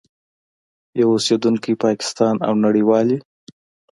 [0.99, 3.17] یو اوسېدونکی پاکستان او نړیوالي